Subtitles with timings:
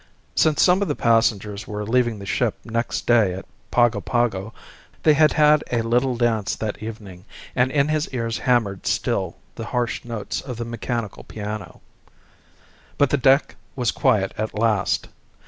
[0.33, 4.51] Since some of the passengers were leaving the ship next day at Pago Pago
[5.03, 7.23] they had had a little dance that evening
[7.55, 11.81] and in his ears hammered still the harsh notes of the mechanical piano.
[12.97, 15.07] But the deck was quiet at last.